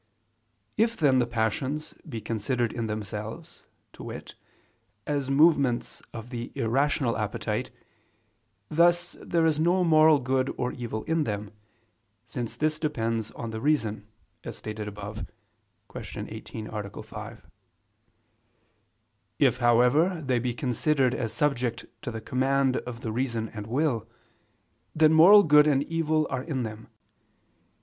If 0.77 0.97
then 0.97 1.19
the 1.19 1.27
passions 1.27 1.93
be 2.09 2.21
considered 2.21 2.73
in 2.73 2.87
themselves, 2.87 3.65
to 3.93 4.01
wit, 4.01 4.33
as 5.05 5.29
movements 5.29 6.01
of 6.11 6.31
the 6.31 6.51
irrational 6.55 7.15
appetite, 7.15 7.69
thus 8.67 9.15
there 9.21 9.45
is 9.45 9.59
no 9.59 9.83
moral 9.83 10.17
good 10.17 10.51
or 10.57 10.71
evil 10.71 11.03
in 11.03 11.23
them, 11.25 11.51
since 12.25 12.55
this 12.55 12.79
depends 12.79 13.29
on 13.33 13.51
the 13.51 13.61
reason, 13.61 14.07
as 14.43 14.57
stated 14.57 14.87
above 14.87 15.27
(Q. 15.91 16.25
18, 16.27 16.65
A. 16.65 17.03
5). 17.03 17.45
If, 19.37 19.57
however, 19.59 20.23
they 20.25 20.39
be 20.39 20.55
considered 20.55 21.13
as 21.13 21.31
subject 21.31 21.85
to 22.01 22.09
the 22.09 22.21
command 22.21 22.77
of 22.77 23.01
the 23.01 23.11
reason 23.11 23.49
and 23.49 23.67
will, 23.67 24.07
then 24.95 25.13
moral 25.13 25.43
good 25.43 25.67
and 25.67 25.83
evil 25.83 26.25
are 26.31 26.41
in 26.41 26.63
them. 26.63 26.87